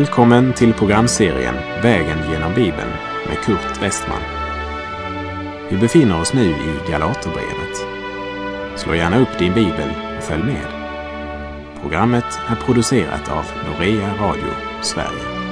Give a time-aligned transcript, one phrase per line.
[0.00, 2.90] Välkommen till programserien Vägen genom Bibeln
[3.28, 4.22] med Kurt Westman.
[5.70, 7.76] Vi befinner oss nu i Galaterbrevet.
[8.76, 10.66] Slå gärna upp din bibel och följ med.
[11.82, 14.50] Programmet är producerat av Norea Radio
[14.82, 15.50] Sverige.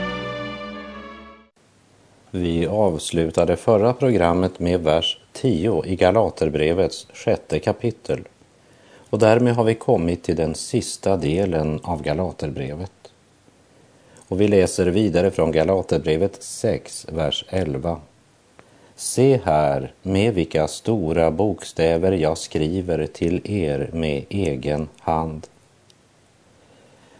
[2.31, 8.21] Vi avslutade förra programmet med vers 10 i Galaterbrevets sjätte kapitel.
[9.11, 12.98] Och därmed har vi kommit till den sista delen av Galaterbrevet.
[14.29, 18.01] Och vi läser vidare från Galaterbrevet 6, vers 11.
[18.97, 25.47] Se här med vilka stora bokstäver jag skriver till er med egen hand.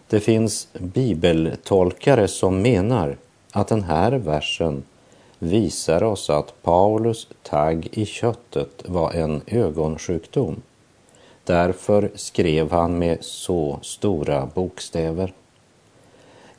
[0.09, 3.17] Det finns bibeltolkare som menar
[3.53, 4.83] att den här versen
[5.39, 10.63] visar oss att Paulus tagg i köttet var en ögonsjukdom.
[11.45, 15.33] Därför skrev han med så stora bokstäver.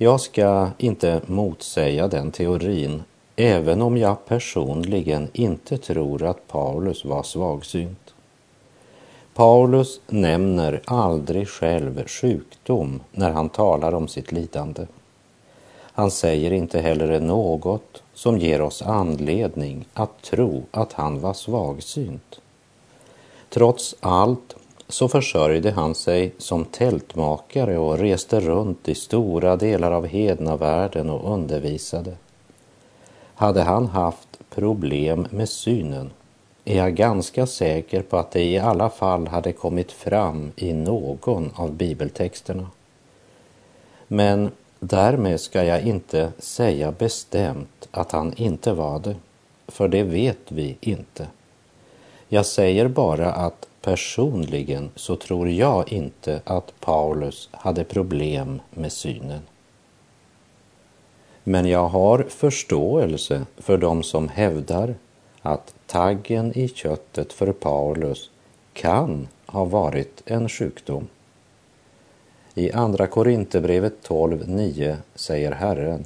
[0.01, 3.03] Jag ska inte motsäga den teorin,
[3.35, 8.13] även om jag personligen inte tror att Paulus var svagsynt.
[9.33, 14.85] Paulus nämner aldrig själv sjukdom när han talar om sitt lidande.
[15.75, 22.39] Han säger inte heller något som ger oss anledning att tro att han var svagsynt.
[23.49, 24.55] Trots allt
[24.89, 31.33] så försörjde han sig som tältmakare och reste runt i stora delar av hednavärlden och
[31.33, 32.13] undervisade.
[33.35, 36.09] Hade han haft problem med synen
[36.65, 41.51] är jag ganska säker på att det i alla fall hade kommit fram i någon
[41.55, 42.67] av bibeltexterna.
[44.07, 49.15] Men därmed ska jag inte säga bestämt att han inte var det,
[49.67, 51.27] för det vet vi inte.
[52.27, 59.41] Jag säger bara att Personligen så tror jag inte att Paulus hade problem med synen.
[61.43, 64.95] Men jag har förståelse för dem som hävdar
[65.41, 68.29] att taggen i köttet för Paulus
[68.73, 71.07] kan ha varit en sjukdom.
[72.53, 76.05] I Andra Korinthierbrevet 12.9 säger Herren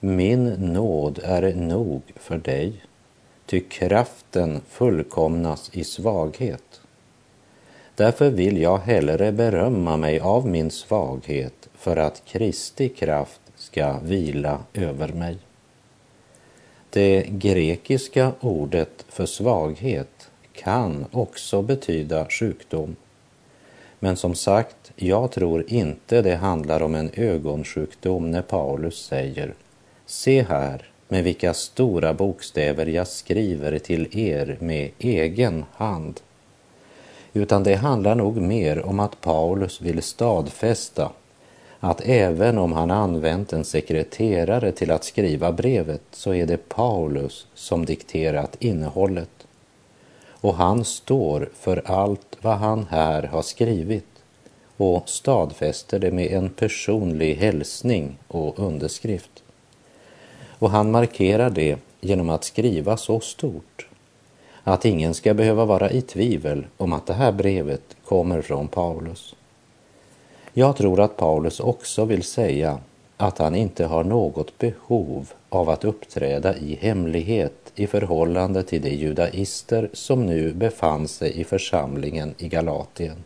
[0.00, 2.72] Min nåd är nog för dig,
[3.46, 6.63] ty kraften fullkomnas i svaghet.
[7.96, 14.58] Därför vill jag hellre berömma mig av min svaghet för att Kristi kraft ska vila
[14.74, 15.36] över mig.
[16.90, 22.96] Det grekiska ordet för svaghet kan också betyda sjukdom.
[23.98, 29.54] Men som sagt, jag tror inte det handlar om en ögonsjukdom när Paulus säger
[30.06, 36.20] Se här med vilka stora bokstäver jag skriver till er med egen hand
[37.34, 41.12] utan det handlar nog mer om att Paulus vill stadfästa
[41.80, 47.46] att även om han använt en sekreterare till att skriva brevet så är det Paulus
[47.54, 49.46] som dikterat innehållet.
[50.28, 54.06] Och han står för allt vad han här har skrivit
[54.76, 59.42] och stadfäster det med en personlig hälsning och underskrift.
[60.58, 63.88] Och han markerar det genom att skriva så stort
[64.64, 69.34] att ingen ska behöva vara i tvivel om att det här brevet kommer från Paulus.
[70.52, 72.78] Jag tror att Paulus också vill säga
[73.16, 78.90] att han inte har något behov av att uppträda i hemlighet i förhållande till de
[78.90, 83.16] judaister som nu befann sig i församlingen i Galatien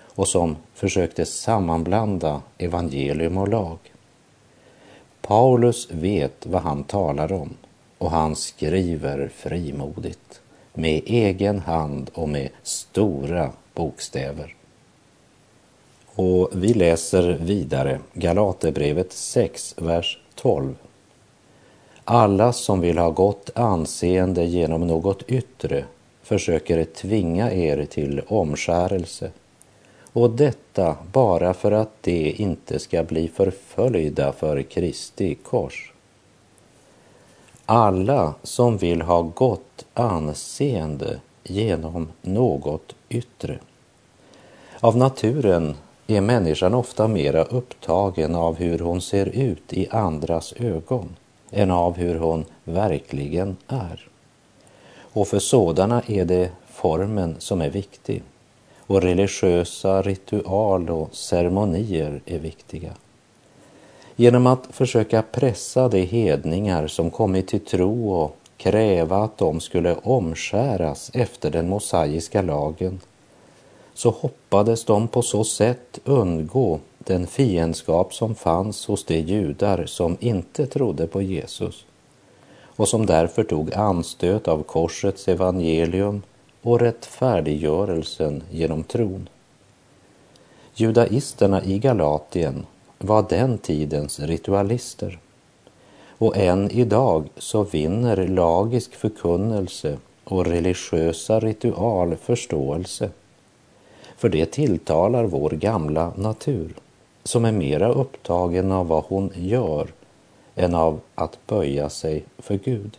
[0.00, 3.78] och som försökte sammanblanda evangelium och lag.
[5.22, 7.54] Paulus vet vad han talar om
[7.98, 10.40] och han skriver frimodigt
[10.74, 14.54] med egen hand och med stora bokstäver.
[16.06, 20.74] Och vi läser vidare Galaterbrevet 6, vers 12.
[22.04, 25.84] Alla som vill ha gott anseende genom något yttre
[26.22, 29.30] försöker tvinga er till omskärelse
[30.12, 35.92] och detta bara för att de inte ska bli förföljda för Kristi kors.
[37.68, 43.58] Alla som vill ha gott anseende genom något yttre.
[44.80, 45.74] Av naturen
[46.06, 51.16] är människan ofta mera upptagen av hur hon ser ut i andras ögon
[51.50, 54.08] än av hur hon verkligen är.
[54.98, 58.22] Och för sådana är det formen som är viktig
[58.78, 62.92] och religiösa ritual och ceremonier är viktiga
[64.16, 69.96] genom att försöka pressa de hedningar som kommit till tro och kräva att de skulle
[70.02, 73.00] omskäras efter den mosaiska lagen
[73.94, 80.16] så hoppades de på så sätt undgå den fiendskap som fanns hos de judar som
[80.20, 81.84] inte trodde på Jesus
[82.76, 86.22] och som därför tog anstöt av korsets evangelium
[86.62, 89.28] och rättfärdiggörelsen genom tron.
[90.74, 92.66] Judaisterna i Galatien
[92.98, 95.18] var den tidens ritualister.
[96.18, 103.10] Och än idag så vinner lagisk förkunnelse och religiösa ritual förståelse.
[104.16, 106.74] För det tilltalar vår gamla natur
[107.24, 109.88] som är mera upptagen av vad hon gör
[110.54, 112.98] än av att böja sig för Gud.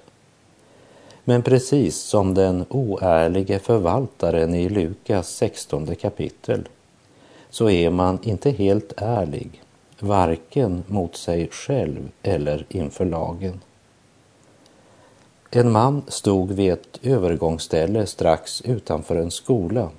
[1.23, 6.67] Men precis som den oärlige förvaltaren i Lukas 16 kapitel
[7.49, 9.61] så är man inte helt ärlig,
[9.99, 13.59] varken mot sig själv eller inför lagen.
[15.51, 19.89] En man stod vid ett övergångsställe strax utanför en skola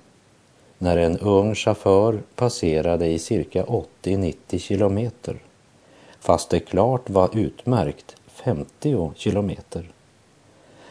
[0.78, 5.38] när en ung chaufför passerade i cirka 80-90 kilometer
[6.20, 9.90] fast det klart var utmärkt 50 kilometer.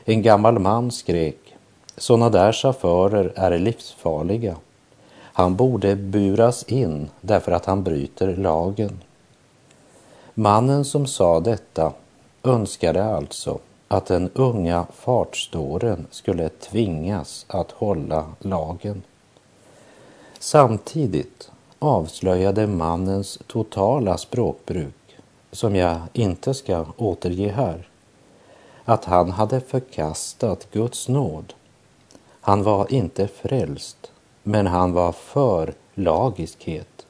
[0.06, 1.56] En gammal man skrek,
[1.98, 4.56] sådana där chaufförer är livsfarliga.
[5.38, 9.04] Han borde buras in därför att han bryter lagen.
[10.34, 11.94] Mannen som sa detta
[12.44, 19.04] önskade alltså att den unga fartståren skulle tvingas att hålla lagen.
[20.40, 25.18] Samtidigt avslöjade mannens totala språkbruk,
[25.52, 27.88] som jag inte ska återge här,
[28.86, 31.54] att han hade förkastat Guds nåd.
[32.42, 34.12] Han var inte frälst,
[34.48, 37.06] men han var för lagiskhet.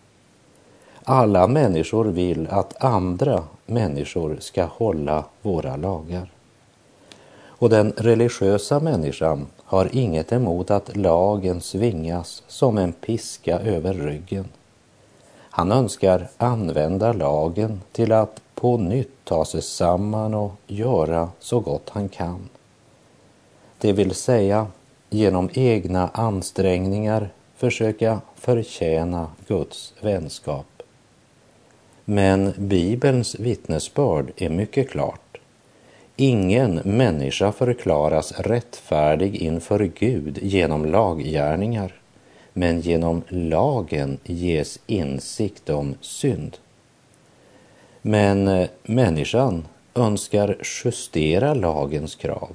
[1.04, 6.32] Alla människor vill att andra människor ska hålla våra lagar.
[7.46, 14.46] Och den religiösa människan har inget emot att lagen svingas som en piska över ryggen.
[15.50, 21.90] Han önskar använda lagen till att på nytt ta sig samman och göra så gott
[21.90, 22.50] han kan.
[23.78, 24.68] Det vill säga
[25.10, 30.66] genom egna ansträngningar försöka förtjäna Guds vänskap.
[32.06, 35.38] Men Bibelns vittnesbörd är mycket klart.
[36.16, 41.94] Ingen människa förklaras rättfärdig inför Gud genom laggärningar,
[42.54, 46.58] men genom lagen ges insikt om synd.
[48.02, 49.66] Men människan
[49.96, 52.50] önskar justera lagens krav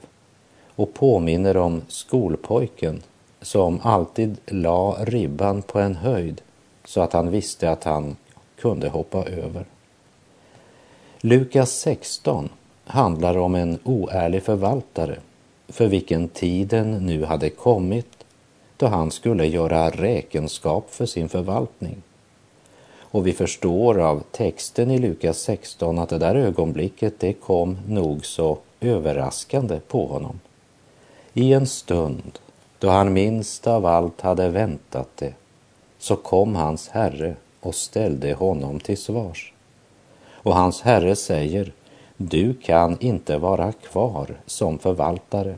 [0.83, 3.03] och påminner om skolpojken
[3.41, 6.41] som alltid la ribban på en höjd
[6.85, 8.17] så att han visste att han
[8.57, 9.65] kunde hoppa över.
[11.21, 12.49] Lukas 16
[12.85, 15.19] handlar om en oärlig förvaltare
[15.69, 18.25] för vilken tiden nu hade kommit
[18.77, 22.03] då han skulle göra räkenskap för sin förvaltning.
[22.99, 28.27] Och vi förstår av texten i Lukas 16 att det där ögonblicket det kom nog
[28.27, 30.41] så överraskande på honom.
[31.35, 32.39] I en stund
[32.79, 35.35] då han minst av allt hade väntat det
[35.99, 39.53] så kom hans herre och ställde honom till svars.
[40.31, 41.73] Och hans herre säger,
[42.17, 45.57] du kan inte vara kvar som förvaltare.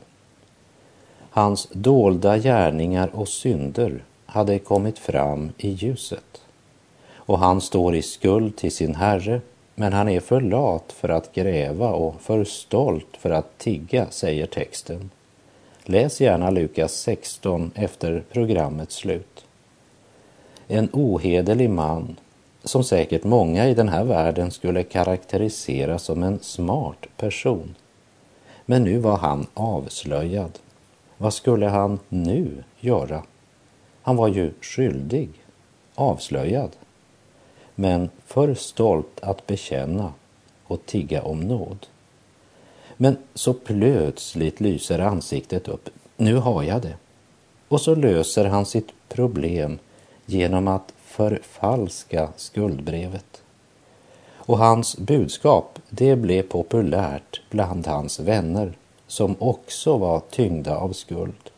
[1.29, 6.41] Hans dolda gärningar och synder hade kommit fram i ljuset
[7.15, 9.41] och han står i skuld till sin herre,
[9.75, 14.45] men han är för lat för att gräva och för stolt för att tigga, säger
[14.45, 15.09] texten.
[15.87, 19.45] Läs gärna Lukas 16 efter programmets slut.
[20.67, 22.15] En ohederlig man
[22.63, 27.75] som säkert många i den här världen skulle karaktärisera som en smart person.
[28.65, 30.59] Men nu var han avslöjad.
[31.17, 33.23] Vad skulle han nu göra?
[34.01, 35.29] Han var ju skyldig,
[35.95, 36.69] avslöjad
[37.75, 40.13] men för stolt att bekänna
[40.63, 41.87] och tigga om nåd.
[42.97, 45.89] Men så plötsligt lyser ansiktet upp.
[46.17, 46.95] Nu har jag det.
[47.67, 49.79] Och så löser han sitt problem
[50.25, 53.41] genom att förfalska skuldbrevet.
[54.35, 58.73] Och hans budskap, det blev populärt bland hans vänner
[59.07, 61.49] som också var tyngda av skuld.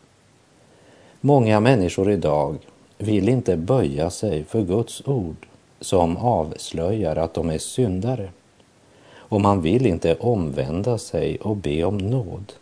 [1.20, 2.56] Många människor idag
[2.98, 5.46] vill inte böja sig för Guds ord
[5.80, 8.30] som avslöjar att de är syndare.
[9.28, 12.52] Och man vill inte omvända sig och be om nåd.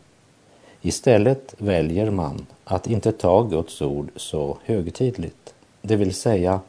[0.82, 5.54] Istället väljer man att inte ta Guds ord så högtidligt.
[5.82, 6.60] Det vill säga,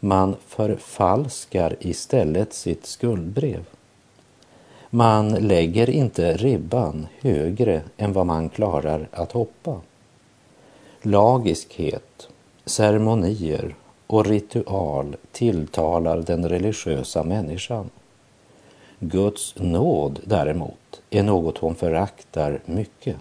[0.00, 3.64] man förfalskar istället sitt skuldbrev.
[4.90, 9.80] Man lägger inte ribban högre än vad man klarar att hoppa.
[11.02, 12.28] Lagiskhet,
[12.64, 13.74] ceremonier
[14.06, 17.90] och ritual tilltalar den religiösa människan.
[19.08, 23.16] Guds nåd däremot är något hon föraktar mycket.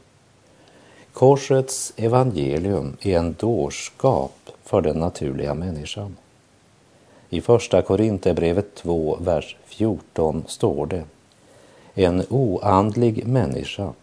[1.13, 6.15] Korsets evangelium är en dårskap för den naturliga människan.
[7.29, 11.03] I Första Korinthierbrevet 2, vers 14 står det
[11.93, 13.93] En oandlig människa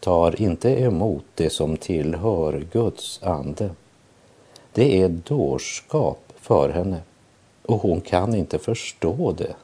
[0.00, 3.70] tar inte emot det som tillhör Guds ande.
[4.72, 7.00] Det är dårskap för henne
[7.62, 9.54] och hon kan inte förstå det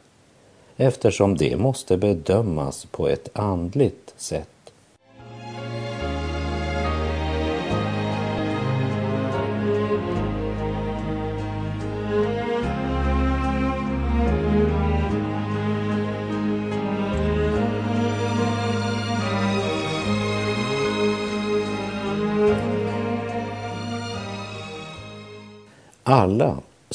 [0.83, 4.62] eftersom det måste bedömas på ett andligt sätt.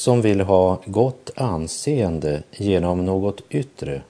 [0.07, 4.01] Som vill ha gott anseende genom något yttre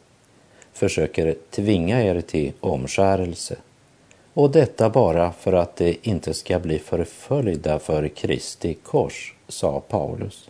[0.73, 3.55] försöker tvinga er till omskärelse
[4.33, 10.49] och detta bara för att de inte ska bli förföljda för Kristi kors, sa Paulus.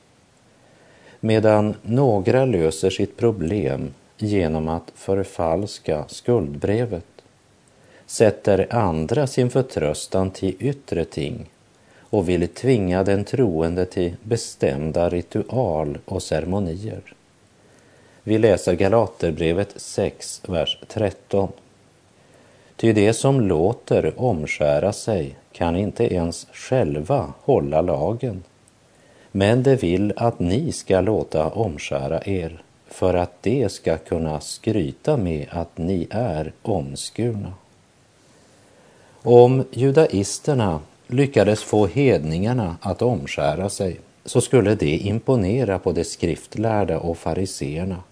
[1.19, 7.05] Medan några löser sitt problem genom att förfalska skuldbrevet
[8.05, 11.49] sätter andra sin förtröstan till yttre ting
[12.17, 17.01] och vill tvinga den troende till bestämda ritual och ceremonier.
[18.23, 21.51] Vi läser Galaterbrevet 6, vers 13.
[22.75, 28.43] Ty det som låter omskära sig kan inte ens själva hålla lagen.
[29.31, 35.17] Men det vill att ni ska låta omskära er för att det ska kunna skryta
[35.17, 37.53] med att ni är omskurna.
[39.23, 46.99] Om judaisterna lyckades få hedningarna att omskära sig så skulle det imponera på de skriftlärda
[46.99, 48.03] och fariseerna.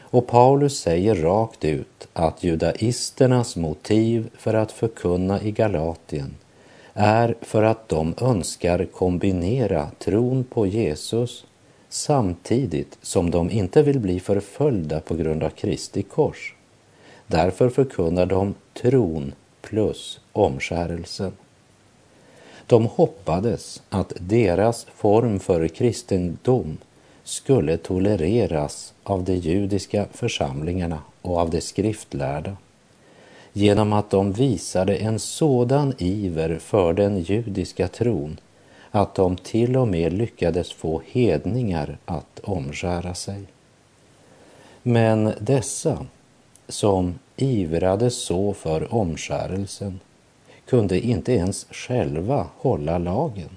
[0.00, 6.34] Och Paulus säger rakt ut att judaisternas motiv för att förkunna i Galatien
[6.94, 11.46] är för att de önskar kombinera tron på Jesus
[11.88, 16.54] samtidigt som de inte vill bli förföljda på grund av Kristi kors.
[17.26, 19.32] Därför förkunnar de tron
[19.62, 21.32] plus omskärelsen.
[22.66, 26.78] De hoppades att deras form för kristendom
[27.24, 32.56] skulle tolereras av de judiska församlingarna och av de skriftlärda
[33.52, 38.40] genom att de visade en sådan iver för den judiska tron
[38.90, 43.42] att de till och med lyckades få hedningar att omskära sig.
[44.82, 46.06] Men dessa
[46.68, 50.00] som ivrade så för omskärelsen
[50.72, 53.56] kunde inte ens själva hålla lagen.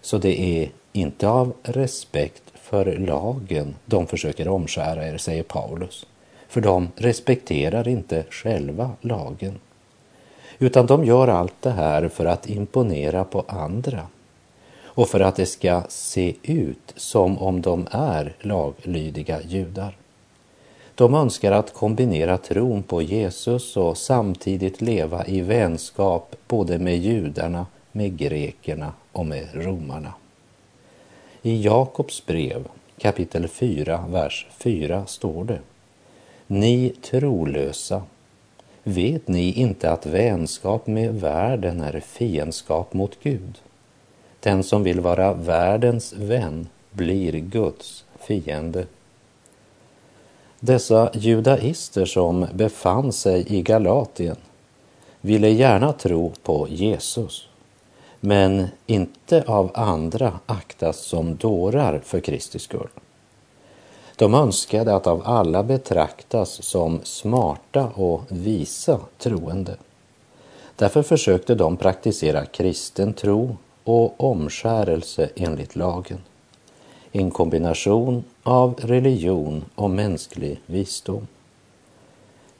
[0.00, 6.06] Så det är inte av respekt för lagen de försöker omskära er, säger Paulus.
[6.48, 9.58] För de respekterar inte själva lagen.
[10.58, 14.06] Utan de gör allt det här för att imponera på andra
[14.84, 19.96] och för att det ska se ut som om de är laglydiga judar.
[20.96, 27.66] De önskar att kombinera tron på Jesus och samtidigt leva i vänskap både med judarna,
[27.92, 30.14] med grekerna och med romarna.
[31.42, 35.58] I Jakobs brev kapitel 4, vers 4 står det
[36.46, 38.02] Ni trolösa,
[38.82, 43.58] vet ni inte att vänskap med världen är fiendskap mot Gud?
[44.40, 48.86] Den som vill vara världens vän blir Guds fiende.
[50.66, 54.36] Dessa judaister som befann sig i Galatien
[55.20, 57.48] ville gärna tro på Jesus,
[58.20, 62.88] men inte av andra aktas som dårar för Kristi skull.
[64.16, 69.76] De önskade att av alla betraktas som smarta och visa troende.
[70.76, 76.18] Därför försökte de praktisera kristen tro och omskärelse enligt lagen
[77.12, 81.26] en kombination av religion och mänsklig visdom.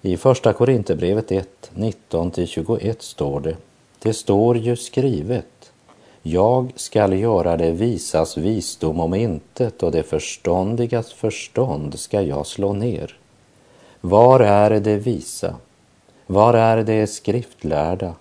[0.02, 3.56] I Första Korinthierbrevet 1, 19-21 står det,
[3.98, 5.72] det står ju skrivet,
[6.22, 12.72] jag skall göra det visas visdom om intet och det förståndigas förstånd ska jag slå
[12.72, 13.16] ner.
[14.00, 15.54] Var är det visa?
[16.26, 18.14] Var är det skriftlärda?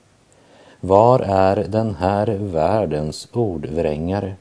[0.79, 4.36] Var är den här världens ordvrängare?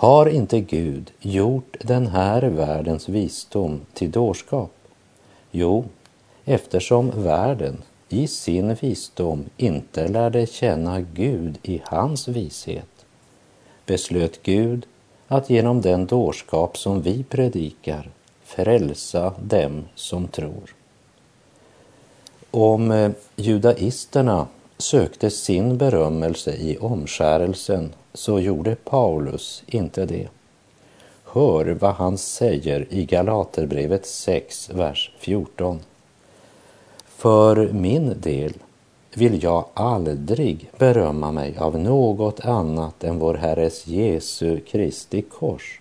[0.00, 4.70] Har inte Gud gjort den här världens visdom till dårskap?
[5.50, 5.84] Jo,
[6.44, 13.06] eftersom världen i sin visdom inte lärde känna Gud i hans vishet
[13.86, 14.86] beslöt Gud
[15.28, 18.10] att genom den dårskap som vi predikar
[18.44, 20.74] frälsa dem som tror.
[22.50, 24.46] Om eh, judaisterna
[24.78, 30.28] sökte sin berömmelse i omskärelsen så gjorde Paulus inte det.
[31.24, 35.80] Hör vad han säger i Galaterbrevet 6, vers 14.
[37.04, 38.52] För min del
[39.14, 45.80] vill jag aldrig berömma mig av något annat än vår Herres Jesu Kristi kors,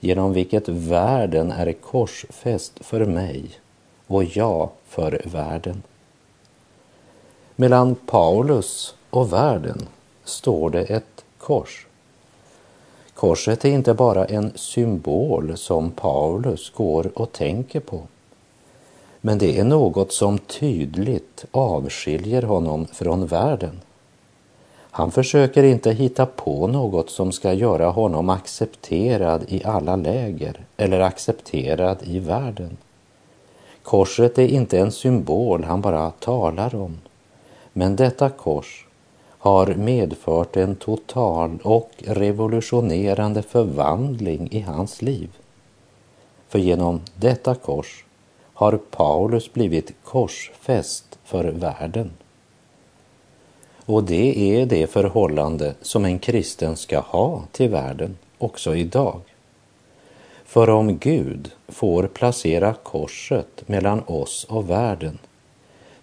[0.00, 3.44] genom vilket världen är korsfäst för mig
[4.06, 5.82] och jag för världen.
[7.56, 9.88] Mellan Paulus och världen
[10.24, 11.13] står det ett
[11.44, 11.86] kors.
[13.14, 18.00] Korset är inte bara en symbol som Paulus går och tänker på.
[19.20, 23.80] Men det är något som tydligt avskiljer honom från världen.
[24.90, 31.00] Han försöker inte hitta på något som ska göra honom accepterad i alla läger eller
[31.00, 32.76] accepterad i världen.
[33.82, 36.98] Korset är inte en symbol han bara talar om.
[37.72, 38.86] Men detta kors
[39.44, 45.30] har medfört en total och revolutionerande förvandling i hans liv.
[46.48, 48.04] För genom detta kors
[48.54, 52.10] har Paulus blivit korsfäst för världen.
[53.84, 59.20] Och det är det förhållande som en kristen ska ha till världen också idag.
[60.44, 65.18] För om Gud får placera korset mellan oss och världen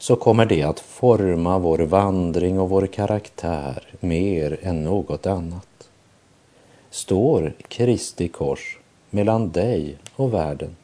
[0.01, 5.89] så kommer det att forma vår vandring och vår karaktär mer än något annat.
[6.89, 8.79] Står Kristi kors
[9.09, 10.75] mellan dig och världen?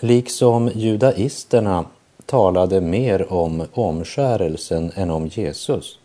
[0.00, 1.84] Liksom judaisterna
[2.26, 5.98] talade mer om omskärelsen än om Jesus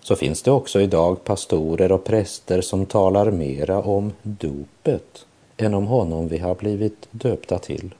[0.00, 5.86] så finns det också idag pastorer och präster som talar mera om dopet än om
[5.86, 7.94] honom vi har blivit döpta till.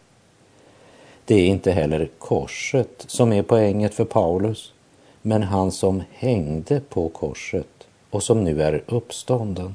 [1.29, 4.73] Det är inte heller korset som är poänget för Paulus,
[5.23, 9.75] men han som hängde på korset och som nu är uppstånden.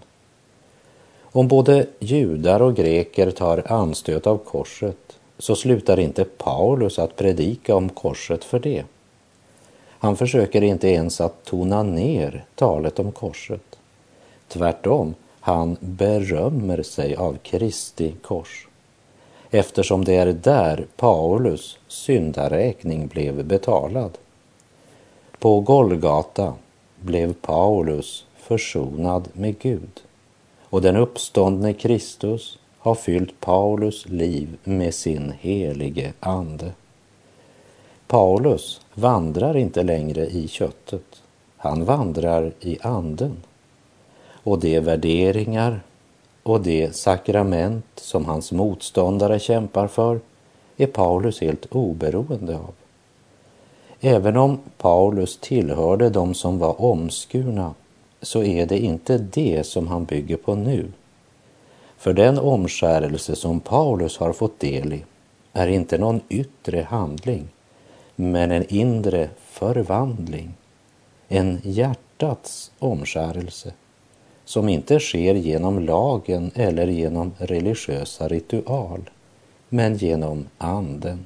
[1.22, 7.76] Om både judar och greker tar anstöt av korset så slutar inte Paulus att predika
[7.76, 8.84] om korset för det.
[9.88, 13.80] Han försöker inte ens att tona ner talet om korset.
[14.48, 18.68] Tvärtom, han berömmer sig av Kristi kors
[19.52, 24.18] eftersom det är där Paulus syndaräkning blev betalad.
[25.40, 26.54] På Golgata
[27.02, 30.02] blev Paulus försonad med Gud
[30.62, 36.72] och den uppståndne Kristus har fyllt Paulus liv med sin helige ande.
[38.08, 41.22] Paulus vandrar inte längre i köttet,
[41.58, 43.38] han vandrar i anden.
[44.44, 45.82] Och de värderingar
[46.44, 50.20] och det sakrament som hans motståndare kämpar för
[50.78, 52.74] är Paulus helt oberoende av.
[54.00, 57.74] Även om Paulus tillhörde de som var omskurna
[58.22, 60.92] så är det inte det som han bygger på nu.
[61.98, 65.04] För den omskärelse som Paulus har fått del i
[65.54, 67.48] är inte någon yttre handling
[68.16, 70.54] men en inre förvandling,
[71.28, 73.74] en hjärtats omskärelse
[74.46, 79.10] som inte sker genom lagen eller genom religiösa ritual,
[79.70, 81.26] men genom anden.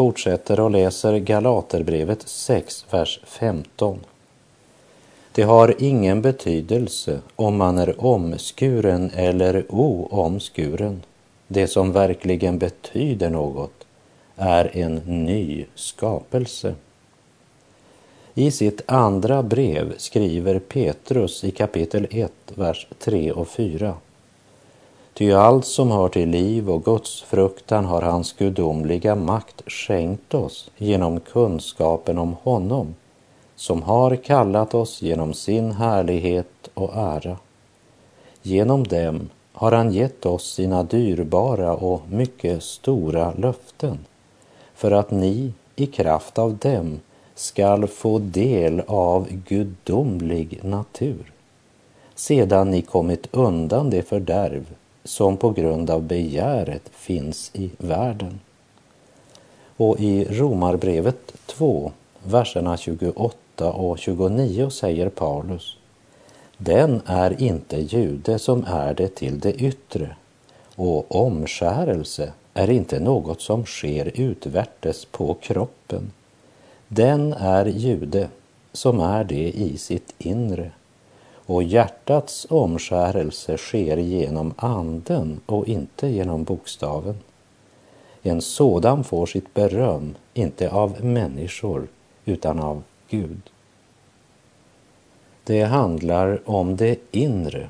[0.00, 3.98] Fortsätter och läser Galaterbrevet 6, vers 15.
[5.32, 11.02] Det har ingen betydelse om man är omskuren eller oomskuren.
[11.48, 13.86] Det som verkligen betyder något
[14.36, 16.74] är en ny skapelse.
[18.34, 23.94] I sitt andra brev skriver Petrus i kapitel 1, vers 3 och 4.
[25.14, 30.70] Ty allt som hör till liv och Guds fruktan har hans gudomliga makt skänkt oss
[30.76, 32.94] genom kunskapen om honom
[33.56, 37.36] som har kallat oss genom sin härlighet och ära.
[38.42, 43.98] Genom dem har han gett oss sina dyrbara och mycket stora löften
[44.74, 47.00] för att ni i kraft av dem
[47.34, 51.32] skall få del av gudomlig natur
[52.14, 54.66] sedan ni kommit undan det fördärv
[55.04, 58.40] som på grund av begäret finns i världen.
[59.76, 61.92] Och i Romarbrevet 2,
[62.24, 65.76] verserna 28 och 29 säger Paulus
[66.56, 70.16] Den är inte jude som är det till det yttre
[70.76, 76.12] och omskärelse är inte något som sker utvärtes på kroppen.
[76.88, 78.28] Den är jude
[78.72, 80.70] som är det i sitt inre
[81.50, 87.18] och hjärtats omskärelse sker genom anden och inte genom bokstaven.
[88.22, 91.88] En sådan får sitt beröm inte av människor
[92.24, 93.40] utan av Gud.
[95.44, 97.68] Det handlar om det inre,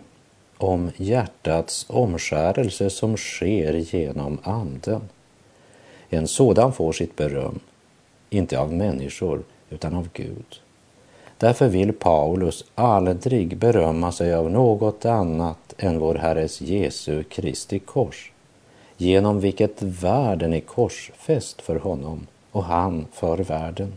[0.59, 5.09] om hjärtats omskärelse som sker genom anden.
[6.09, 7.61] En sådan får sitt beröm,
[8.31, 10.61] inte av människor utan av Gud.
[11.41, 18.33] Därför vill Paulus aldrig berömma sig av något annat än vår Herres Jesu Kristi kors,
[18.97, 23.93] genom vilket världen är korsfäst för honom och han för världen.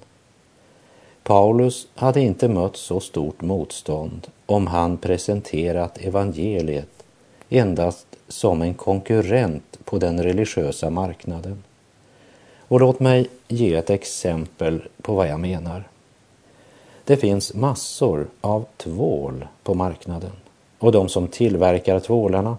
[1.23, 7.03] Paulus hade inte mött så stort motstånd om han presenterat evangeliet
[7.49, 11.63] endast som en konkurrent på den religiösa marknaden.
[12.67, 15.83] Och låt mig ge ett exempel på vad jag menar.
[17.05, 20.31] Det finns massor av tvål på marknaden
[20.79, 22.57] och de som tillverkar tvålarna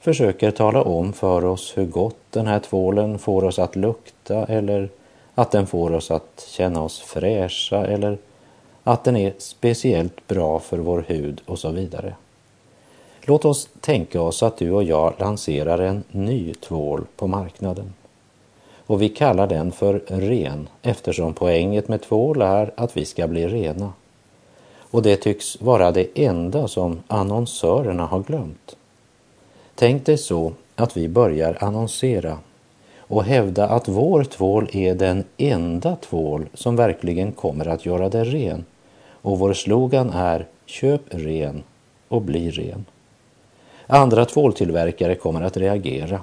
[0.00, 4.88] försöker tala om för oss hur gott den här tvålen får oss att lukta eller
[5.34, 8.18] att den får oss att känna oss fräscha eller
[8.84, 12.14] att den är speciellt bra för vår hud och så vidare.
[13.22, 17.94] Låt oss tänka oss att du och jag lanserar en ny tvål på marknaden
[18.86, 23.48] och vi kallar den för ren eftersom poänget med tvål är att vi ska bli
[23.48, 23.92] rena.
[24.90, 28.76] Och det tycks vara det enda som annonsörerna har glömt.
[29.74, 32.38] Tänk dig så att vi börjar annonsera
[32.98, 38.24] och hävda att vår tvål är den enda tvål som verkligen kommer att göra dig
[38.24, 38.64] ren.
[39.10, 41.62] Och vår slogan är Köp ren
[42.08, 42.84] och bli ren.
[43.86, 46.20] Andra tvåltillverkare kommer att reagera.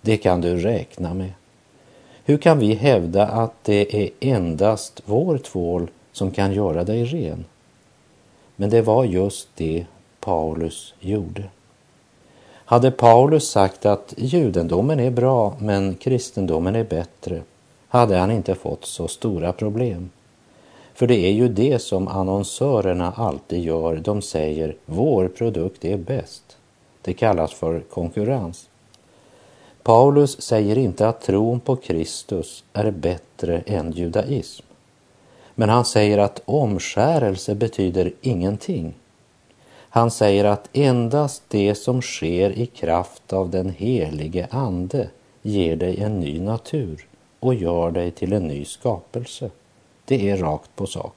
[0.00, 1.32] Det kan du räkna med.
[2.28, 7.44] Hur kan vi hävda att det är endast vår tvål som kan göra dig ren?
[8.56, 9.86] Men det var just det
[10.20, 11.44] Paulus gjorde.
[12.64, 17.42] Hade Paulus sagt att judendomen är bra men kristendomen är bättre
[17.88, 20.10] hade han inte fått så stora problem.
[20.94, 23.96] För det är ju det som annonsörerna alltid gör.
[23.96, 26.56] De säger vår produkt är bäst.
[27.02, 28.68] Det kallas för konkurrens.
[29.86, 34.66] Paulus säger inte att tron på Kristus är bättre än judaism.
[35.54, 38.94] Men han säger att omskärelse betyder ingenting.
[39.70, 45.08] Han säger att endast det som sker i kraft av den helige Ande
[45.42, 47.06] ger dig en ny natur
[47.40, 49.50] och gör dig till en ny skapelse.
[50.04, 51.16] Det är rakt på sak.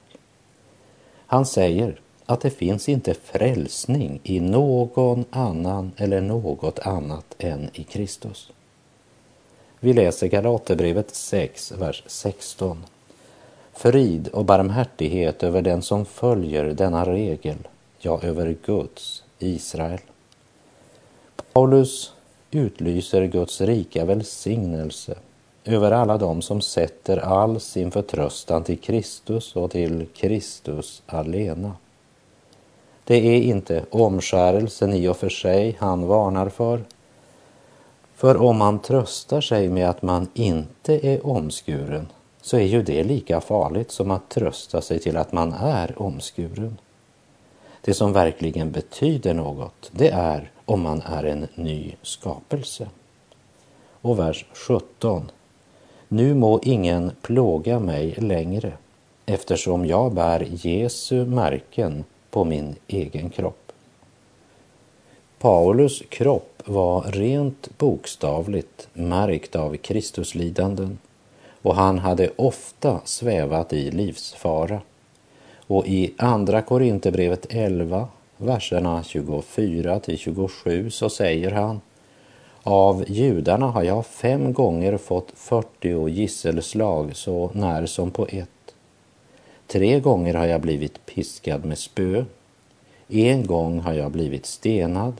[1.26, 7.84] Han säger att det finns inte frälsning i någon annan eller något annat än i
[7.84, 8.50] Kristus.
[9.82, 12.84] Vi läser Galaterbrevet 6, vers 16.
[13.72, 17.56] Frid och barmhärtighet över den som följer denna regel,
[17.98, 20.00] ja, över Guds Israel.
[21.52, 22.12] Paulus
[22.50, 25.14] utlyser Guds rika välsignelse
[25.64, 31.72] över alla dem som sätter all sin förtröstan till Kristus och till Kristus alena.
[33.04, 36.80] Det är inte omskärelsen i och för sig han varnar för,
[38.20, 42.08] för om man tröstar sig med att man inte är omskuren
[42.42, 46.78] så är ju det lika farligt som att trösta sig till att man är omskuren.
[47.80, 52.88] Det som verkligen betyder något, det är om man är en ny skapelse.
[54.00, 55.30] Och vers 17.
[56.08, 58.72] Nu må ingen plåga mig längre
[59.26, 63.69] eftersom jag bär Jesu märken på min egen kropp.
[65.42, 70.98] Paulus kropp var rent bokstavligt märkt av Kristuslidanden
[71.62, 74.80] och han hade ofta svävat i livsfara.
[75.66, 81.80] Och i Andra Korinthierbrevet 11, verserna 24 till 27 så säger han
[82.62, 88.74] Av judarna har jag fem gånger fått 40 gisselslag så när som på ett.
[89.66, 92.24] Tre gånger har jag blivit piskad med spö.
[93.08, 95.14] En gång har jag blivit stenad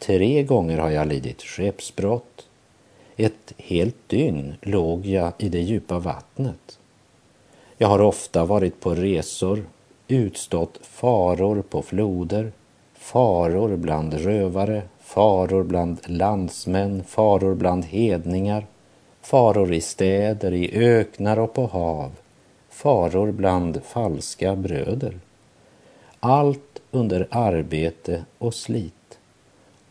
[0.00, 2.46] Tre gånger har jag lidit skeppsbrott.
[3.16, 6.78] Ett helt dygn låg jag i det djupa vattnet.
[7.78, 9.64] Jag har ofta varit på resor,
[10.08, 12.52] utstått faror på floder,
[12.94, 18.66] faror bland rövare, faror bland landsmän, faror bland hedningar,
[19.20, 22.12] faror i städer, i öknar och på hav,
[22.70, 25.20] faror bland falska bröder.
[26.20, 28.94] Allt under arbete och slit,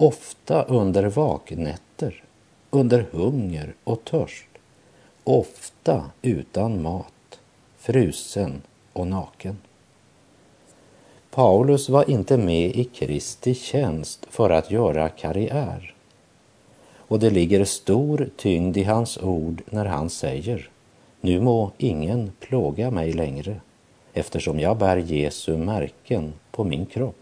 [0.02, 2.24] ofta under vaknätter,
[2.70, 4.48] under hunger och törst,
[5.24, 7.40] ofta utan mat,
[7.78, 8.62] frusen
[8.94, 9.58] och naken.
[11.32, 15.94] Paulus var inte med i Kristi tjänst för att göra karriär.
[16.98, 20.70] Och det ligger stor tyngd i hans ord när han säger
[21.22, 23.62] Nu må ingen plåga mig längre
[24.14, 27.19] eftersom jag bär Jesu märken på min kropp.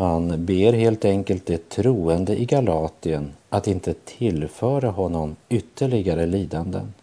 [0.00, 6.94] Han ber helt enkelt de troende i Galatien att inte tillföra honom ytterligare lidanden.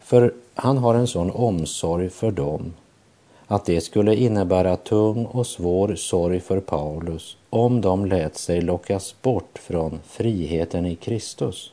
[0.00, 2.74] För han har en sån omsorg för dem
[3.46, 9.14] att det skulle innebära tung och svår sorg för Paulus om de lät sig lockas
[9.22, 11.72] bort från friheten i Kristus.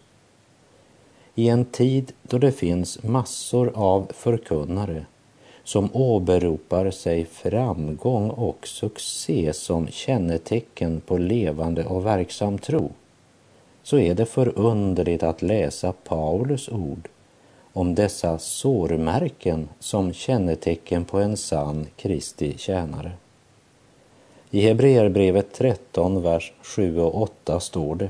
[1.36, 5.06] I en tid då det finns massor av förkunnare
[5.64, 12.92] som åberopar sig framgång och succé som kännetecken på levande och verksam tro,
[13.84, 17.10] så är det förunderligt att läsa Paulus ord
[17.74, 23.12] om dessa sårmärken som kännetecken på en sann Kristi tjänare.
[24.52, 28.10] I Hebreerbrevet 13, vers 7 och 8 står det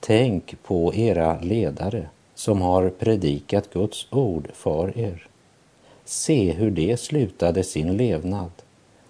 [0.00, 5.27] Tänk på era ledare som har predikat Guds ord för er.
[6.10, 8.50] Se hur de slutade sin levnad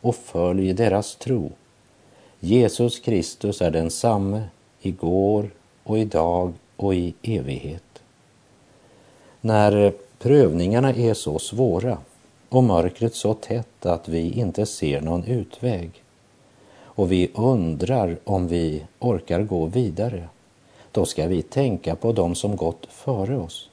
[0.00, 1.50] och följ deras tro.
[2.40, 4.42] Jesus Kristus är densamme
[4.80, 5.50] igår
[5.82, 8.02] och idag och i evighet.
[9.40, 11.98] När prövningarna är så svåra
[12.48, 15.90] och mörkret så tätt att vi inte ser någon utväg
[16.80, 20.28] och vi undrar om vi orkar gå vidare,
[20.92, 23.70] då ska vi tänka på dem som gått före oss.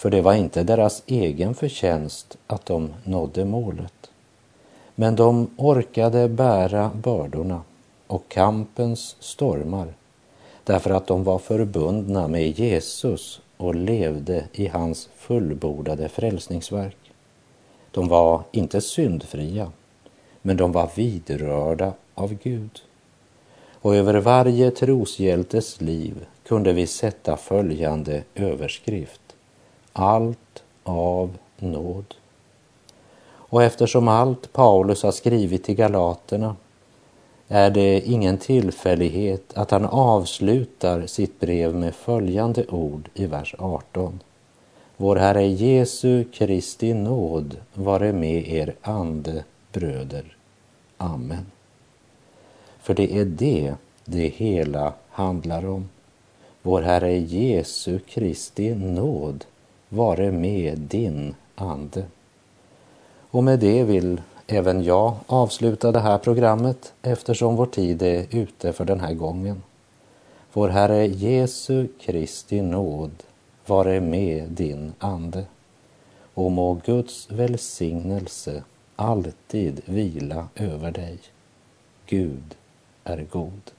[0.00, 4.10] För det var inte deras egen förtjänst att de nådde målet.
[4.94, 7.62] Men de orkade bära bördorna
[8.06, 9.94] och kampens stormar
[10.64, 17.12] därför att de var förbundna med Jesus och levde i hans fullbordade frälsningsverk.
[17.90, 19.72] De var inte syndfria,
[20.42, 22.82] men de var vidrörda av Gud.
[23.74, 29.29] Och över varje troshjältes liv kunde vi sätta följande överskrift.
[29.92, 32.14] Allt av nåd.
[33.50, 36.56] Och eftersom allt Paulus har skrivit till galaterna
[37.48, 44.20] är det ingen tillfällighet att han avslutar sitt brev med följande ord i vers 18.
[44.96, 50.36] Vår Herre Jesu Kristi nåd vare med er ande, bröder.
[50.96, 51.46] Amen.
[52.80, 53.74] För det är det
[54.04, 55.88] det hela handlar om.
[56.62, 59.44] Vår Herre Jesu Kristi nåd
[59.92, 62.04] vare med din ande.
[63.30, 68.72] Och med det vill även jag avsluta det här programmet eftersom vår tid är ute
[68.72, 69.62] för den här gången.
[70.52, 73.10] Vår Herre Jesu Kristi nåd
[73.66, 75.44] vare med din ande
[76.34, 78.62] och må Guds välsignelse
[78.96, 81.18] alltid vila över dig.
[82.06, 82.54] Gud
[83.04, 83.70] är god.